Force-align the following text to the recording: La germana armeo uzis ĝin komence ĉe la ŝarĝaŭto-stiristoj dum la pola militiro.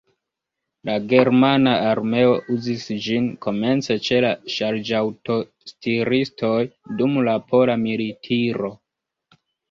La 0.89 0.93
germana 1.09 1.73
armeo 1.89 2.29
uzis 2.53 2.85
ĝin 3.07 3.27
komence 3.45 3.97
ĉe 4.07 4.17
la 4.25 4.31
ŝarĝaŭto-stiristoj 4.53 6.55
dum 7.03 7.21
la 7.29 7.35
pola 7.53 7.77
militiro. 7.83 8.71